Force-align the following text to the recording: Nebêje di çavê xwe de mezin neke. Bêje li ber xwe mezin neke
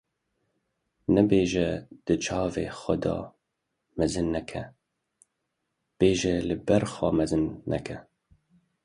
Nebêje 1.13 1.69
di 2.05 2.15
çavê 2.23 2.65
xwe 2.79 2.95
de 3.03 3.17
mezin 3.97 4.27
neke. 4.33 4.63
Bêje 5.97 6.33
li 6.47 6.55
ber 6.67 6.83
xwe 6.93 7.09
mezin 7.19 7.45
neke 7.69 7.97